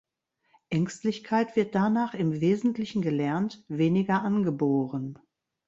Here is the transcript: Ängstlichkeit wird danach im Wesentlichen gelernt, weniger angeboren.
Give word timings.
Ängstlichkeit 0.71 1.55
wird 1.55 1.75
danach 1.75 2.15
im 2.15 2.41
Wesentlichen 2.41 3.03
gelernt, 3.03 3.63
weniger 3.67 4.23
angeboren. 4.23 5.19